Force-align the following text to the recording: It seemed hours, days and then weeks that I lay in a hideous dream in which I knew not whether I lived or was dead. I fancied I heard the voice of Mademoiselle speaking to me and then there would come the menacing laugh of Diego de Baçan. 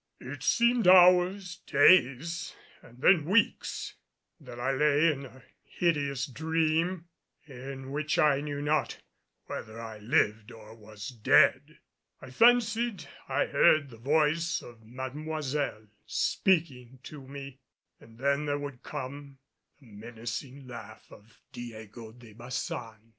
It 0.19 0.41
seemed 0.41 0.87
hours, 0.87 1.57
days 1.67 2.55
and 2.81 3.01
then 3.03 3.23
weeks 3.23 3.93
that 4.39 4.59
I 4.59 4.71
lay 4.71 5.11
in 5.11 5.27
a 5.27 5.43
hideous 5.63 6.25
dream 6.25 7.05
in 7.45 7.91
which 7.91 8.17
I 8.17 8.41
knew 8.41 8.63
not 8.63 8.97
whether 9.45 9.79
I 9.79 9.99
lived 9.99 10.51
or 10.51 10.73
was 10.73 11.09
dead. 11.09 11.77
I 12.19 12.31
fancied 12.31 13.07
I 13.29 13.45
heard 13.45 13.91
the 13.91 13.97
voice 13.97 14.63
of 14.63 14.81
Mademoiselle 14.81 15.85
speaking 16.07 16.97
to 17.03 17.21
me 17.27 17.59
and 17.99 18.17
then 18.17 18.47
there 18.47 18.57
would 18.57 18.81
come 18.81 19.37
the 19.79 19.85
menacing 19.85 20.67
laugh 20.67 21.05
of 21.11 21.37
Diego 21.51 22.11
de 22.11 22.33
Baçan. 22.33 22.97